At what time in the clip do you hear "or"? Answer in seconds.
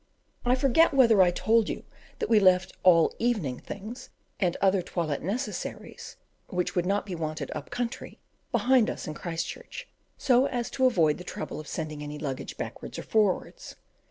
12.97-13.03